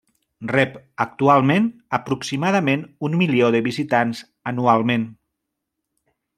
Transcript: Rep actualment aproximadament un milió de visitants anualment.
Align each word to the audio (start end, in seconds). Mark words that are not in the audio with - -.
Rep 0.51 0.77
actualment 1.03 1.67
aproximadament 1.97 2.87
un 3.09 3.19
milió 3.21 3.53
de 3.57 3.63
visitants 3.69 4.25
anualment. 4.55 5.07